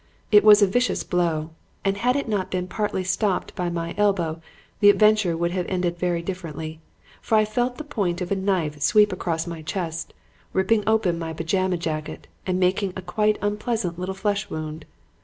It 0.31 0.43
was 0.43 0.63
a 0.63 0.65
vicious 0.65 1.03
blow 1.03 1.51
and 1.85 1.95
had 1.95 2.15
it 2.15 2.27
not 2.27 2.49
been 2.49 2.65
partly 2.67 3.03
stopped 3.03 3.55
by 3.55 3.69
my 3.69 3.93
elbow 3.99 4.41
the 4.79 4.89
adventure 4.89 5.37
would 5.37 5.51
have 5.51 5.67
ended 5.69 5.99
very 5.99 6.23
differently, 6.23 6.81
for 7.21 7.35
I 7.35 7.45
felt 7.45 7.77
the 7.77 7.83
point 7.83 8.19
of 8.19 8.31
a 8.31 8.35
knife 8.35 8.81
sweep 8.81 9.13
across 9.13 9.45
my 9.45 9.61
chest, 9.61 10.15
ripping 10.53 10.81
open 10.87 11.19
my 11.19 11.33
pajama 11.33 11.77
jacket 11.77 12.25
and 12.47 12.59
making 12.59 12.93
a 12.95 13.03
quite 13.03 13.37
unpleasant 13.43 13.99
little 13.99 14.15
flesh 14.15 14.49
wound. 14.49 14.85